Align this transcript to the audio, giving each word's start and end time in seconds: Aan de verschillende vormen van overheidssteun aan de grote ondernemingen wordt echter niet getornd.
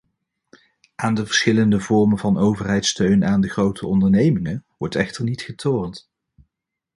Aan 0.95 1.13
de 1.13 1.25
verschillende 1.25 1.79
vormen 1.79 2.17
van 2.17 2.37
overheidssteun 2.37 3.25
aan 3.25 3.41
de 3.41 3.49
grote 3.49 3.87
ondernemingen 3.87 4.65
wordt 4.77 4.95
echter 4.95 5.23
niet 5.23 5.41
getornd. 5.41 6.09